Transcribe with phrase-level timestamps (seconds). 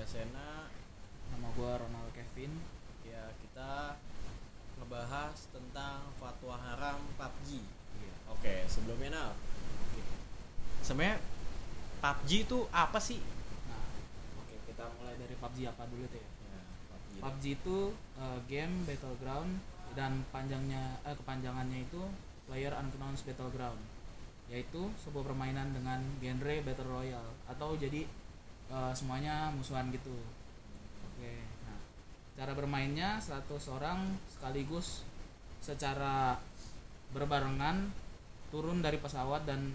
[0.00, 0.64] saya Sena
[1.28, 2.56] Nama gua Ronald Kevin.
[3.04, 4.00] ya kita
[4.80, 7.60] ngebahas tentang fatwa haram PUBG
[8.00, 8.14] Iya.
[8.32, 9.30] oke sebelumnya Nal
[10.80, 11.20] sebenarnya
[12.00, 13.20] PUBG itu apa sih
[13.68, 13.84] Nah,
[14.40, 16.30] oke kita mulai dari PUBG apa dulu tuh ya.
[16.48, 17.78] ya, PUBG PUBG itu
[18.16, 19.52] eh, game battleground
[19.92, 22.00] dan panjangnya eh, kepanjangannya itu
[22.48, 23.84] Player Unknowns Battleground
[24.48, 28.08] yaitu sebuah permainan dengan genre battle royale atau jadi
[28.70, 30.14] eh, semuanya musuhan gitu.
[31.10, 31.32] Oke.
[31.66, 31.78] Nah,
[32.38, 35.02] cara bermainnya 100 orang sekaligus
[35.60, 36.40] secara
[37.10, 37.90] berbarengan
[38.50, 39.74] turun dari pesawat dan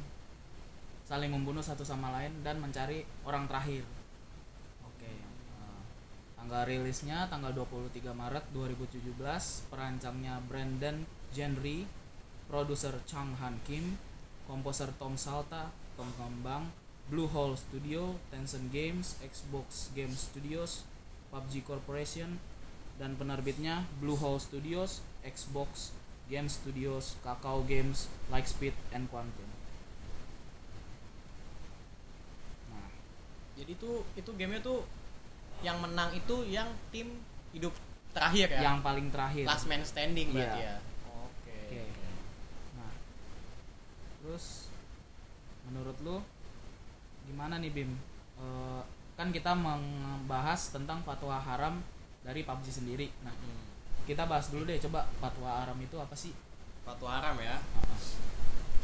[1.05, 3.85] saling membunuh satu sama lain dan mencari orang terakhir.
[4.81, 5.11] Oke.
[5.53, 5.79] Nah,
[6.35, 11.85] tanggal rilisnya tanggal 23 Maret 2017, perancangnya Brandon Jenry,
[12.49, 13.95] produser Chang Han Kim,
[14.49, 20.81] komposer Tom Salta, Tom Kambang, Blue Hole Studio, Tencent Games, Xbox Game Studios,
[21.29, 22.41] PUBG Corporation,
[22.97, 25.93] dan penerbitnya Blue Hole Studios, Xbox
[26.25, 29.45] Game Studios, Kakao Games, Lightspeed, and Quantum.
[32.73, 32.89] Nah,
[33.53, 34.81] jadi tuh itu gamenya tuh
[35.61, 37.21] yang menang itu yang tim
[37.53, 37.71] hidup
[38.11, 39.45] terakhir ya yang paling terakhir.
[39.45, 40.75] last man standing berarti Iya.
[40.75, 41.81] ya oke Oke.
[42.75, 42.91] Nah,
[44.19, 44.67] terus
[45.67, 46.17] menurut lu
[47.25, 47.91] gimana nih Bim?
[48.35, 48.81] Eh,
[49.15, 51.79] kan kita membahas tentang fatwa haram
[52.21, 53.07] dari PUBG sendiri.
[53.21, 53.63] Nah, Hmm.
[54.03, 56.33] kita bahas dulu deh coba fatwa haram itu apa sih?
[56.85, 57.57] fatwa haram ya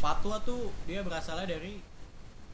[0.01, 1.77] fatwa tuh dia berasalnya dari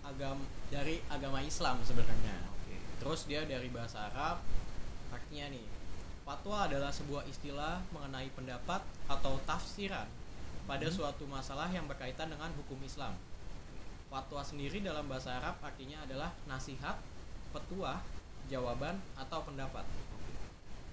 [0.04, 0.36] agam
[0.68, 2.76] dari agama Isam sebenarnya Oke.
[3.00, 4.44] terus dia dari bahasa Arab
[5.08, 5.64] artinya nih
[6.24, 10.08] fatwa adalah sebuah istilah mengenai pendapat atau tafsiran
[10.68, 10.96] pada Hmm.
[11.00, 13.16] suatu masalah yang berkaitan dengan hukum Islam
[14.08, 16.96] fatwa sendiri dalam bahasa Arab artinya adalah nasihat
[17.52, 18.00] petuah
[18.48, 19.84] jawaban atau pendapat.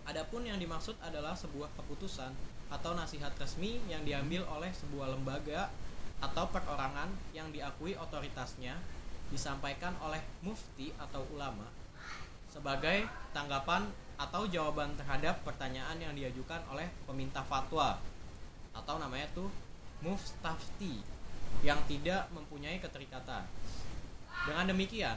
[0.05, 2.35] Adapun yang dimaksud adalah sebuah keputusan
[2.69, 5.71] atau nasihat resmi yang diambil oleh sebuah lembaga
[6.21, 8.77] atau perorangan yang diakui otoritasnya
[9.33, 11.67] disampaikan oleh mufti atau ulama
[12.55, 13.03] sebagai
[13.35, 13.83] tanggapan
[14.15, 17.99] atau jawaban terhadap pertanyaan yang diajukan oleh peminta fatwa
[18.71, 19.51] atau namanya tuh
[20.07, 21.03] muftafti
[21.63, 23.45] yang tidak mempunyai keterikatan.
[24.45, 25.17] Dengan demikian,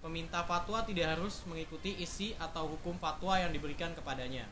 [0.00, 4.46] peminta fatwa tidak harus mengikuti isi atau hukum fatwa yang diberikan kepadanya.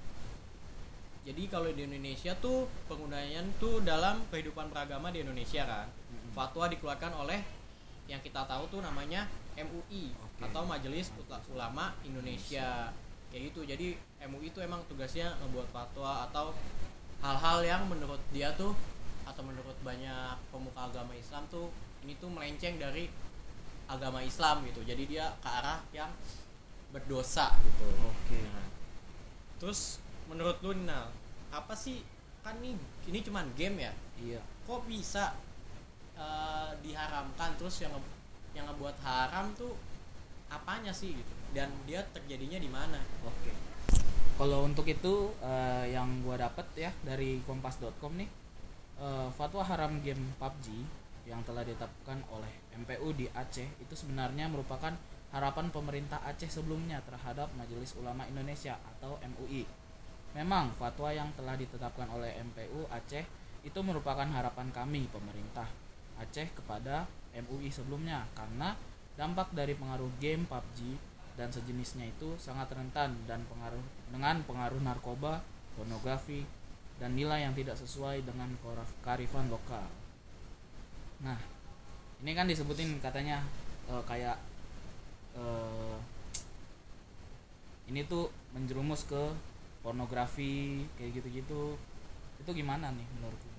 [1.22, 5.86] Jadi kalau di Indonesia tuh penggunaannya tuh dalam kehidupan beragama di Indonesia kan.
[6.34, 7.38] Fatwa dikeluarkan oleh
[8.10, 10.42] yang kita tahu tuh namanya MUI Oke.
[10.50, 12.90] atau Majelis Ula- Ulama Indonesia.
[13.30, 13.60] Kayak gitu.
[13.62, 13.86] Jadi
[14.26, 16.50] MUI itu emang tugasnya membuat fatwa atau
[17.22, 18.74] hal-hal yang menurut dia tuh
[19.24, 21.70] atau menurut banyak pemuka agama Islam tuh
[22.02, 23.06] ini tuh melenceng dari
[23.86, 24.82] agama Islam gitu.
[24.82, 26.10] Jadi dia ke arah yang
[26.92, 27.86] berdosa gitu.
[28.04, 28.40] Oke.
[28.40, 28.68] Nah,
[29.58, 31.08] terus menurut lu Nal,
[31.52, 32.04] apa sih
[32.42, 32.74] kan nih
[33.08, 33.92] ini cuman game ya?
[34.20, 34.40] Iya.
[34.68, 35.34] Kok bisa
[36.18, 37.94] eh, diharamkan terus yang
[38.52, 39.72] yang ngebuat haram tuh
[40.52, 41.32] apanya sih gitu?
[41.52, 43.00] Dan dia terjadinya di mana?
[43.24, 43.52] Oke.
[44.36, 48.41] Kalau untuk itu eh, yang gua dapet ya dari kompas.com nih
[49.00, 50.66] eh, fatwa haram game PUBG
[51.24, 54.90] yang telah ditetapkan oleh MPU di Aceh itu sebenarnya merupakan
[55.32, 59.64] harapan pemerintah Aceh sebelumnya terhadap Majelis Ulama Indonesia atau MUI.
[60.32, 63.24] Memang fatwa yang telah ditetapkan oleh MPU Aceh
[63.62, 65.68] itu merupakan harapan kami pemerintah
[66.18, 68.76] Aceh kepada MUI sebelumnya karena
[69.16, 70.98] dampak dari pengaruh game PUBG
[71.36, 73.80] dan sejenisnya itu sangat rentan dan pengaruh
[74.12, 75.40] dengan pengaruh narkoba,
[75.76, 76.44] pornografi,
[77.00, 78.52] dan nilai yang tidak sesuai dengan
[79.04, 79.86] kearifan lokal.
[81.22, 81.38] Nah,
[82.22, 83.42] ini kan disebutin katanya
[83.88, 84.36] eh, kayak
[85.38, 85.96] eh,
[87.90, 89.34] ini tuh menjerumus ke
[89.82, 91.76] pornografi kayak gitu-gitu.
[92.38, 93.52] Itu gimana nih menurut lu?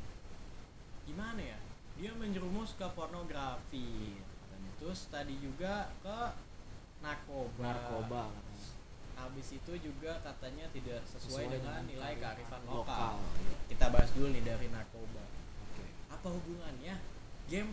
[1.11, 1.59] Gimana ya?
[1.99, 4.17] Dia menjerumus ke pornografi.
[4.79, 6.19] Terus tadi juga ke
[6.99, 7.63] narkoba.
[7.63, 8.23] Narkoba.
[9.13, 12.81] Habis itu juga katanya tidak sesuai, Sesuai dengan, dengan nilai kearifan lokal.
[12.83, 13.15] lokal.
[13.67, 15.23] Kita bahas dulu nih dari narkoba.
[15.69, 15.85] Oke.
[16.09, 16.95] Apa hubungannya
[17.47, 17.71] game?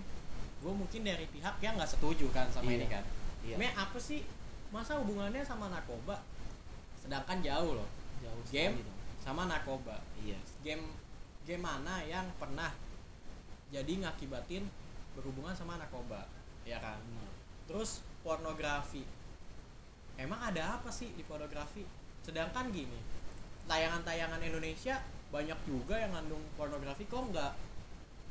[0.60, 2.76] Gue mungkin dari pihak yang nggak setuju kan sama Iya.
[2.76, 3.04] ini kan.
[3.40, 3.56] Iya.
[3.56, 4.20] Me apa sih
[4.69, 6.20] masa hubungannya sama narkoba?
[7.00, 7.88] Sedangkan jauh loh
[8.20, 8.76] Jauh Game?
[9.19, 10.04] sama narkoba.
[10.20, 10.37] Iya.
[10.60, 10.84] Game
[11.42, 12.69] game mana yang pernah
[13.72, 14.69] jadi ngakibatin
[15.16, 16.28] berhubungan sama narkoba,
[16.62, 17.00] ya kan?
[17.00, 17.32] Benar.
[17.66, 17.90] Terus
[18.20, 19.02] pornografi.
[20.20, 21.81] Emang ada apa sih di pornografi?
[22.20, 23.00] Sedangkan gini,
[23.64, 25.00] tayangan-tayangan Indonesia
[25.31, 27.52] banyak juga yang ngandung pornografi kok nggak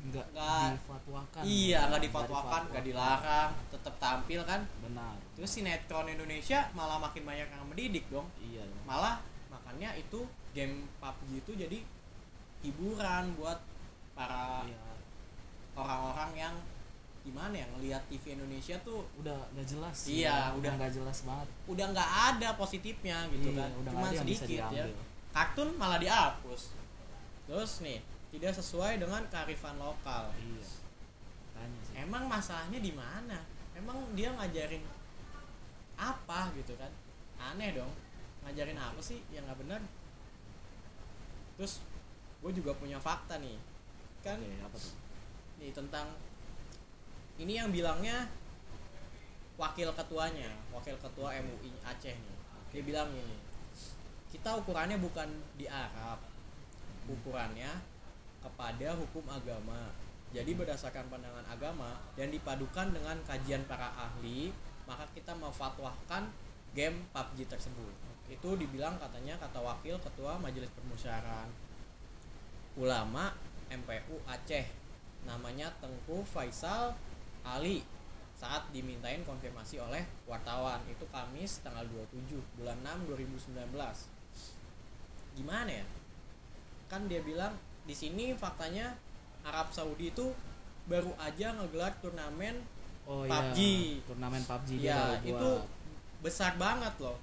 [0.00, 6.96] nggak difatwakan iya nggak difatwakan nggak dilarang tetap tampil kan benar terus sinetron Indonesia malah
[6.96, 8.84] makin banyak yang mendidik dong iya dong.
[8.88, 9.20] malah
[9.52, 10.24] makanya itu
[10.56, 11.78] game PUBG itu jadi
[12.64, 13.60] hiburan buat
[14.16, 14.80] para Iya.
[15.76, 16.54] orang-orang yang
[17.30, 20.38] gimana ya ngelihat TV Indonesia tuh udah nggak jelas Iya, ya.
[20.58, 20.72] udah.
[20.74, 21.48] nggak jelas banget.
[21.64, 23.70] udah nggak ada positifnya gitu Iya, kan.
[23.78, 24.84] udah cuma sedikit ya.
[25.30, 26.74] kartun malah dihapus.
[27.46, 30.26] Terus nih tidak sesuai dengan kearifan lokal.
[30.34, 30.66] Iya.
[31.54, 31.94] Tanya sih.
[31.96, 33.38] Emang masalahnya di mana?
[33.72, 34.82] Emang dia ngajarin
[35.94, 36.90] apa gitu kan?
[37.38, 37.94] Aneh dong.
[38.42, 39.22] Ngajarin apa sih?
[39.30, 39.80] Yang nggak benar.
[41.54, 41.78] Terus
[42.40, 43.54] gue juga punya fakta nih.
[44.20, 44.94] Kan Oke, apa tuh?
[45.60, 46.08] nih tentang
[47.40, 48.28] ini yang bilangnya
[49.56, 52.36] wakil ketuanya wakil ketua MUI Aceh nih.
[52.70, 53.36] Dia bilang ini
[54.28, 55.26] kita ukurannya bukan
[55.56, 56.20] di Arab
[57.08, 57.80] ukurannya
[58.44, 59.88] kepada hukum agama.
[60.30, 64.54] Jadi berdasarkan pandangan agama dan dipadukan dengan kajian para ahli
[64.86, 66.30] maka kita memfatwakan
[66.76, 67.94] game PUBG tersebut.
[68.30, 71.50] Itu dibilang katanya kata wakil ketua majelis permusyawaratan
[72.78, 73.34] ulama
[73.72, 74.70] MPU Aceh.
[75.26, 76.94] Namanya Tengku Faisal
[77.44, 77.82] Ali
[78.40, 80.80] saat dimintain konfirmasi oleh wartawan.
[80.88, 83.04] Itu Kamis tanggal 27 bulan 6
[83.52, 84.20] 2019
[85.36, 85.86] gimana ya?
[86.88, 87.54] Kan dia bilang
[87.84, 88.96] di sini faktanya
[89.44, 90.32] Arab Saudi itu
[90.88, 92.60] baru aja ngegelar turnamen
[93.06, 93.58] oh PUBG.
[93.60, 95.50] iya turnamen PUBG ya itu
[96.24, 97.20] besar banget loh.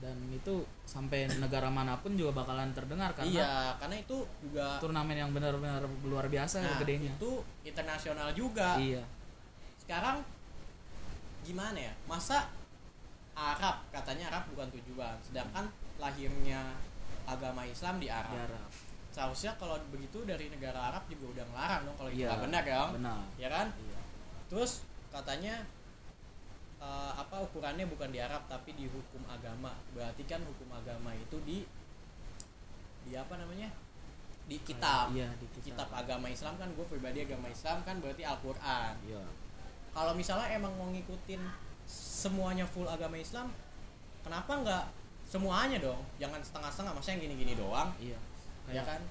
[0.00, 5.12] Dan itu sampai negara mana pun juga bakalan terdengar karena iya karena itu juga turnamen
[5.12, 7.12] yang benar-benar luar biasa nah, gedenya.
[7.14, 8.80] itu internasional juga.
[8.80, 9.19] Iya
[9.90, 10.22] sekarang
[11.42, 11.90] gimana ya?
[12.06, 12.46] Masa
[13.34, 15.18] Arab katanya Arab bukan tujuan.
[15.18, 15.66] Sedangkan
[15.98, 16.78] lahirnya
[17.26, 18.30] agama Islam di Arab.
[18.30, 18.70] Di Arab.
[19.10, 22.90] Seharusnya kalau begitu dari negara Arab juga udah ngelarang dong kalau itu nggak benar dong.
[23.02, 23.18] benar.
[23.34, 23.66] Ya kan?
[23.74, 24.00] Iya.
[24.46, 25.66] Terus katanya
[26.78, 29.74] eh, apa ukurannya bukan di Arab tapi di hukum agama.
[29.90, 31.66] Berarti kan hukum agama itu di
[33.10, 33.74] di apa namanya?
[34.46, 35.10] Di kitab.
[35.10, 35.90] Iya di kitab.
[35.90, 38.94] Agama Islam kan gue pribadi agama Islam kan berarti Al-Quran.
[39.10, 39.49] Iya
[39.90, 41.42] kalau misalnya emang mau ngikutin
[41.90, 43.50] semuanya full agama Islam
[44.22, 44.84] kenapa nggak
[45.30, 46.02] semuanya dong?
[46.18, 47.88] Jangan setengah-setengah maksudnya yang gini-gini doang.
[48.02, 48.18] Iya.
[48.70, 49.02] Ya kayak kan?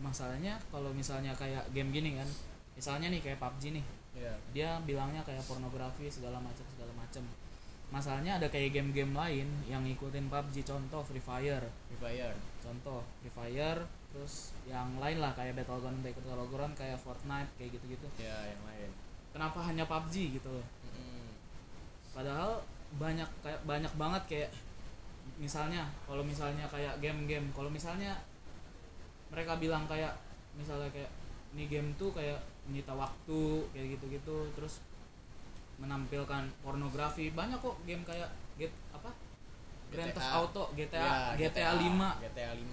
[0.00, 2.24] masalahnya kalau misalnya kayak game gini kan
[2.72, 4.34] misalnya nih kayak PUBG nih Iya.
[4.50, 7.22] dia bilangnya kayak pornografi segala macam segala macam.
[7.90, 11.62] Masalahnya ada kayak game-game lain yang ngikutin PUBG contoh Free Fire.
[11.90, 18.08] Dibayar contoh Free Fire terus yang lain lah kayak Battleground Battleground kayak Fortnite kayak gitu-gitu.
[18.18, 18.90] Ya yang lain
[19.30, 20.66] kenapa hanya PUBG gitu loh.
[22.10, 22.62] Padahal
[22.98, 24.50] banyak kayak banyak banget kayak
[25.38, 28.18] misalnya kalau misalnya kayak game-game kalau misalnya
[29.30, 30.10] mereka bilang kayak
[30.58, 31.08] misalnya kayak
[31.54, 32.36] ini game tuh kayak
[32.66, 34.82] menyita waktu kayak gitu-gitu terus
[35.78, 38.28] menampilkan pornografi banyak kok game kayak
[38.58, 39.10] get apa?
[39.90, 40.38] Grand Theft GTA.
[40.38, 42.70] Auto GTA Ya, GTA 5 GTA 5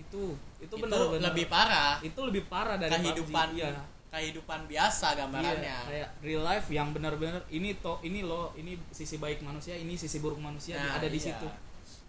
[0.00, 0.22] itu
[0.60, 3.84] itu itu benar-benar lebih parah itu lebih parah dari kehidupan PUBG, iya.
[4.10, 9.16] Kehidupan biasa gambarannya Iya, kayak real life yang benar-benar ini to ini loh ini sisi
[9.16, 11.30] baik manusia ini sisi buruk manusia Nah, ada di iya.
[11.30, 11.46] situ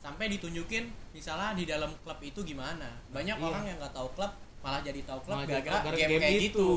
[0.01, 3.45] sampai ditunjukin misalnya di dalam klub itu gimana banyak Iya.
[3.45, 6.45] orang yang nggak tahu klub malah jadi tahu klub gara-gara game, game kayak itu.
[6.49, 6.69] gitu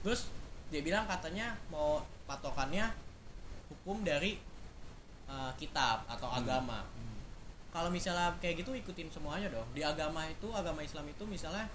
[0.00, 0.32] terus
[0.68, 2.88] dia bilang katanya mau patokannya
[3.68, 4.40] hukum dari
[5.28, 6.40] uh, kitab atau Hmm.
[6.40, 7.20] agama Hmm.
[7.68, 11.68] kalau misalnya kayak gitu ikutin semuanya dong di agama itu agama Islam itu misalnya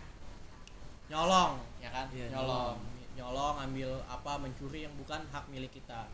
[1.08, 2.06] nyolong ya kan?
[2.12, 2.76] Iya, nyolong.
[3.18, 3.56] nyolong.
[3.64, 6.06] Ambil apa mencuri yang bukan hak milik kita.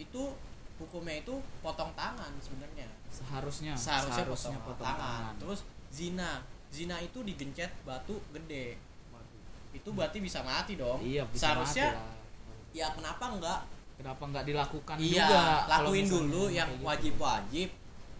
[0.00, 0.34] Itu
[0.80, 2.88] hukumnya itu potong tangan sebenarnya.
[3.12, 3.72] Seharusnya.
[3.76, 5.00] Seharusnya, seharusnya potong, potong tangan.
[5.00, 5.34] tangan.
[5.38, 5.60] Terus
[5.92, 6.32] zina.
[6.72, 8.80] Zina itu digencet batu gede.
[9.72, 11.00] Itu berarti bisa mati dong.
[11.04, 12.16] Iya bisa seharusnya mati lah.
[12.72, 13.60] ya kenapa enggak?
[13.92, 16.82] Kenapa nggak dilakukan iya juga lakuin dulu yang gitu.
[16.82, 17.68] wajib-wajib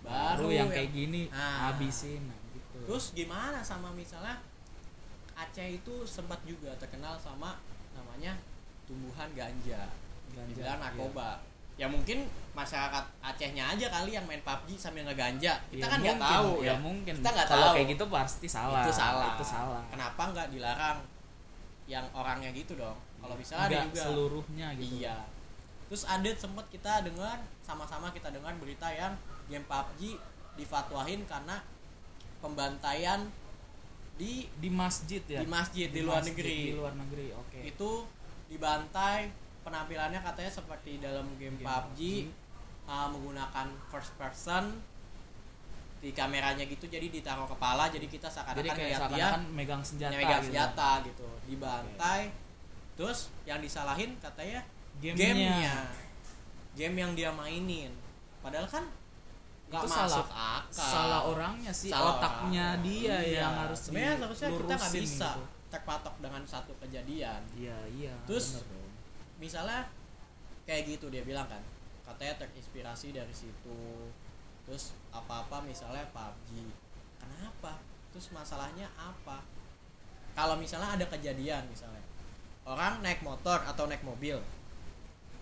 [0.04, 1.72] baru yang kayak gini Ah.
[1.74, 2.78] habisin nah, gitu.
[2.86, 4.38] Terus gimana sama misalnya
[5.42, 7.58] Aceh itu sempat juga terkenal sama
[7.92, 8.38] namanya
[8.86, 9.90] tumbuhan ganja.
[10.32, 10.84] Ganja, dibilang iya.
[10.88, 11.30] narkoba.
[11.80, 15.56] Ya mungkin masyarakat Acehnya aja kali yang main PUBG sambil ngeganja.
[15.72, 16.74] Kita Ya kan nggak tahu ya ya.
[16.78, 17.14] mungkin.
[17.18, 17.74] Kita nggak kalau tahu.
[17.80, 18.84] kayak gitu pasti salah.
[18.84, 19.32] Itu salah.
[19.34, 19.82] Itu salah.
[19.88, 20.98] Kenapa nggak dilarang
[21.90, 22.96] yang orangnya gitu dong?
[23.18, 24.02] Kalau misalnya ada juga.
[24.04, 25.02] seluruhnya gitu.
[25.02, 25.16] Iya.
[25.88, 29.16] Terus ada sempat kita dengar sama-sama kita dengar berita yang
[29.48, 30.16] game PUBG
[30.60, 31.56] difatwahin karena
[32.44, 33.28] pembantaian
[34.22, 35.42] di di masjid ya?
[35.42, 36.58] Di masjid di, luar masjid, negeri.
[36.70, 37.60] di luar negeri oke.
[37.66, 37.90] Itu
[38.46, 39.34] dibantai
[39.66, 42.30] penampilannya katanya seperti dalam game Game PUBG
[42.86, 44.78] uh, menggunakan first person.
[46.02, 50.48] Di kameranya gitu jadi ditaruh kepala jadi kita seakan-akan lihat dia megang senjata megang gitu.
[50.50, 51.28] senjata gitu.
[51.46, 52.30] Dibantai
[52.98, 54.62] terus yang disalahin katanya
[54.98, 55.30] Gamenya.
[55.34, 55.76] gamenya.
[56.74, 57.90] Game yang dia mainin.
[58.42, 58.84] Padahal kan
[59.72, 62.84] nggak Itu masuk salah- akal salah orangnya sih Salah otaknya orangnya.
[62.84, 63.38] dia Iya.
[63.40, 65.44] yang harus sebenarnya harusnya kita nggak bisa gitu.
[65.72, 68.92] terpatok dengan satu kejadian iya iya Terus- bener dong.
[69.38, 69.80] misalnya
[70.62, 71.64] kayak gitu dia bilang kan
[72.04, 73.80] katanya terinspirasi dari situ
[74.62, 76.68] terus apa-apa misalnya PUBG
[77.16, 77.80] kenapa
[78.12, 79.40] terus masalahnya apa
[80.32, 82.04] kalau misalnya ada kejadian misalnya
[82.62, 84.36] orang naik motor atau naik mobil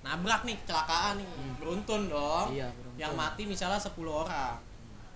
[0.01, 1.53] nabrak nih kecelakaan nih Hmm.
[1.57, 2.97] beruntun dong iya beruntung.
[2.97, 4.57] yang mati misalnya 10 orang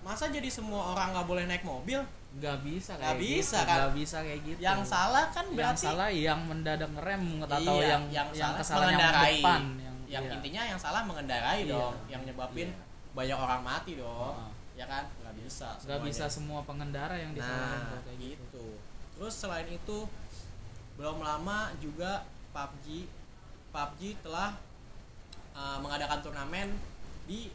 [0.01, 2.01] masa jadi semua orang nggak boleh naik mobil
[2.35, 3.65] nggak bisa Nggak kayak bisa, gitu.
[3.65, 3.77] kan?
[3.79, 7.73] nggak bisa kayak gitu yang salah kan yang berarti salah yang mendadak ngerem atau Iya,
[7.87, 10.35] yang yang yang salah kesalahan yang depan yang, yang iya.
[10.35, 11.73] intinya yang salah mengendarai Iya.
[11.73, 12.83] dong yang nyebabin Iya.
[13.15, 14.35] banyak orang mati dong
[14.75, 18.67] ya kan nggak bisa nggak bisa semua pengendara yang disalahin nah kayak gitu gitu
[19.15, 19.99] terus selain itu
[20.95, 23.07] belum lama juga PUBG
[23.71, 24.59] PUBG telah
[25.55, 26.69] uh, mengadakan turnamen
[27.25, 27.49] di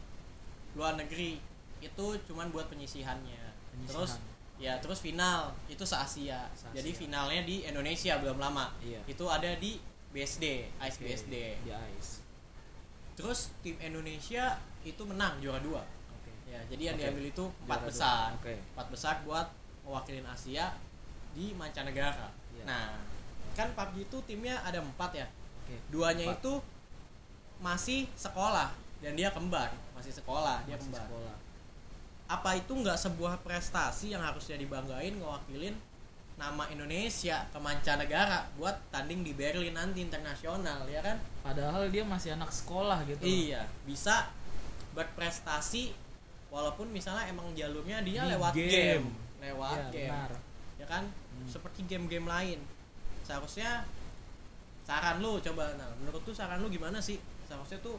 [0.74, 1.38] luar negeri.
[1.80, 3.40] Itu cuman buat penyisihannya.
[3.86, 4.58] Terus Penyisihan.
[4.58, 5.52] ya terus final.
[5.66, 6.74] Itu se Asia Se-Asia.
[6.74, 8.72] jadi finalnya di Indonesia belum lama.
[8.80, 9.00] Iya.
[9.06, 9.80] Itu ada di
[10.10, 10.44] BSD
[10.82, 12.20] Ice Oke, BSD di ice.
[13.14, 15.84] Terus tim Indonesia itu menang juara dua.
[16.12, 16.32] Oke.
[16.44, 17.02] Ya jadi yang Oke.
[17.06, 17.90] diambil itu empat Juara dua.
[17.92, 18.26] besar.
[18.36, 18.54] Oke.
[18.74, 19.46] Empat besar buat
[19.84, 20.72] mewakilin Asia
[21.30, 22.28] di mancanegara.
[22.52, 22.64] Iya.
[22.66, 22.86] nah
[23.54, 25.26] kan PUBG itu timnya ada empat ya?
[25.64, 25.76] Oke.
[25.88, 26.42] Duanya Empat.
[26.42, 26.52] itu
[27.60, 28.72] masih sekolah
[29.04, 31.36] dan dia kembar masih sekolah dia Masih kembar sekolah
[32.30, 35.74] apa itu nggak sebuah prestasi yang harusnya dibanggain ngewakilin
[36.40, 42.32] nama Indonesia ke mancanegara buat tanding di Berlin nanti internasional ya kan padahal dia masih
[42.32, 43.20] anak sekolah gitu.
[43.20, 44.32] Iya, bisa
[44.96, 45.92] berprestasi
[46.48, 49.06] walaupun misalnya emang jalurnya dia Di lewat game, game.
[49.44, 50.32] lewat Iya, game, benar
[50.80, 51.04] ya kan?
[51.04, 51.44] Hmm.
[51.44, 52.58] Seperti game-game lain.
[53.20, 53.84] Seharusnya
[54.88, 57.20] saran lu coba nah, menurut tuh saran lu gimana sih?
[57.50, 57.98] Seharusnya tuh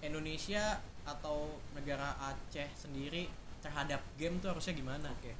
[0.00, 3.28] Indonesia atau negara Aceh sendiri
[3.60, 5.06] terhadap game tuh harusnya gimana?
[5.06, 5.32] oke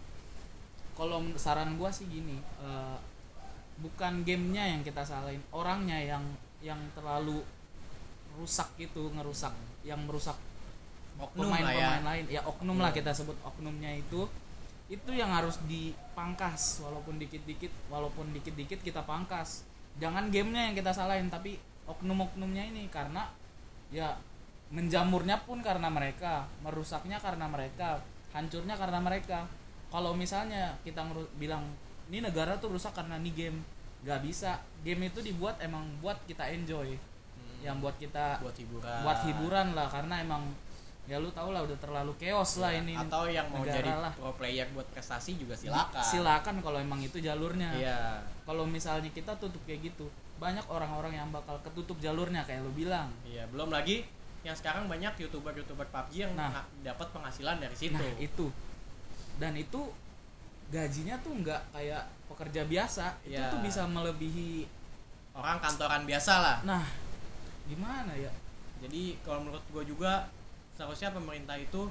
[0.93, 2.97] kalau m- saran gua sih gini eh,
[3.81, 6.21] bukan gamenya yang kita salahin orangnya yang
[6.61, 7.41] yang terlalu
[8.37, 9.51] rusak itu ngerusak
[9.83, 10.37] yang merusak
[11.17, 11.65] Oknum lah ya.
[11.65, 12.99] pemain-pemain lain ya oknum lah Iya.
[13.01, 14.29] kita sebut oknumnya itu
[14.87, 19.65] itu yang harus dipangkas walaupun dikit-dikit walaupun dikit-dikit kita pangkas
[19.97, 23.27] jangan gamenya yang kita salahin tapi oknum-oknumnya ini karena
[23.89, 24.15] ya
[24.69, 29.45] menjamurnya pun karena mereka merusaknya karena mereka hancurnya karena mereka
[29.89, 31.05] kalau misalnya kita
[31.37, 31.69] bilang
[32.09, 33.59] ini negara tuh rusak karena ini game
[34.03, 36.97] nggak bisa game itu dibuat emang buat kita enjoy
[37.33, 39.01] Hmm, yang buat kita buat hiburan.
[39.01, 40.45] buat hiburan lah karena emang
[41.03, 44.13] ya lu tau lah udah terlalu chaos lah Ya, ini atau yang mau jadi lah.
[44.13, 45.99] pro player buat prestasi juga silakan.
[45.99, 48.21] silakan kalau emang itu jalurnya Iya.
[48.43, 53.09] kalau misalnya kita tutup kayak gitu banyak orang-orang yang bakal ketutup jalurnya kayak lu bilang
[53.23, 54.03] Iya, belum lagi
[54.43, 56.67] yang sekarang banyak youtuber-youtuber PUBG yang Nah.
[56.83, 57.95] dapat penghasilan dari situ.
[57.95, 58.51] nah itu
[59.37, 59.81] dan itu
[60.69, 63.49] gajinya tuh nggak kayak pekerja biasa itu Iya.
[63.49, 64.67] tuh bisa melebihi
[65.33, 66.57] Orang kantoran biasa lah.
[66.63, 66.85] nah
[67.65, 68.29] gimana ya
[68.83, 70.27] Jadi kalau menurut gue juga
[70.75, 71.87] seharusnya pemerintah itu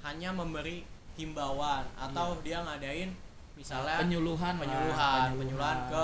[0.00, 3.10] hanya memberi himbauan atau dia ngadain
[3.54, 6.02] misalnya penyuluhan lah, penyuluhan, penyuluhan ke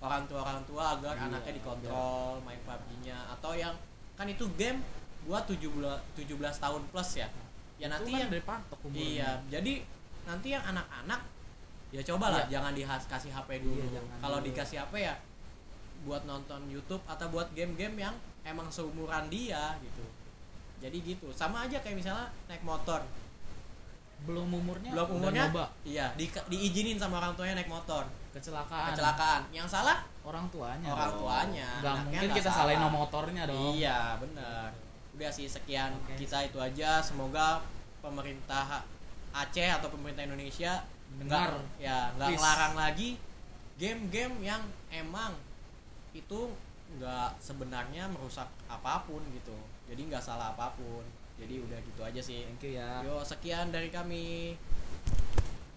[0.00, 3.74] orang tua orang tua agar Iya, anaknya dikontrol main PUBG-nya atau yang
[4.16, 4.80] kan itu game
[5.28, 5.68] buat 17
[6.16, 7.28] 17 tahun plus ya.
[7.76, 9.04] Ya Itu nanti kan yang dari patok umurnya.
[9.04, 9.72] Iya, jadi
[10.24, 11.20] nanti yang anak-anak
[11.90, 12.60] ya cobalah Iya.
[12.60, 13.80] jangan dikasih HP dulu.
[13.80, 15.14] Iya, Kalau dikasih HP ya
[16.08, 20.04] buat nonton YouTube atau buat game-game yang emang seumuran dia gitu.
[20.80, 21.28] Jadi gitu.
[21.36, 23.04] Sama aja kayak misalnya naik motor.
[24.20, 25.48] belum umurnya Belum umurnya
[25.80, 28.04] iya di, diizinin sama orang tuanya naik motor.
[28.30, 29.40] Kecelakaan Kecelakaan.
[29.50, 31.20] Yang salah orang tuanya orang dong.
[31.24, 31.68] tuanya.
[31.82, 32.74] nggak mungkin nggak kita salah.
[32.74, 34.68] salahin motornya dong Iya, benar.
[35.16, 36.14] Udah sih sekian Oke.
[36.16, 37.02] kita itu aja.
[37.02, 37.60] Semoga
[38.00, 38.82] pemerintah
[39.30, 43.18] Aceh atau pemerintah Indonesia dengar ya nggak ngelarang lagi
[43.78, 45.34] game-game yang emang
[46.10, 46.50] itu
[46.98, 49.54] nggak sebenarnya merusak apa pun gitu.
[49.86, 51.02] Jadi nggak salah apa pun.
[51.38, 52.44] Jadi udah gitu aja sih.
[52.44, 54.54] thank you ya Yo, sekian dari kami.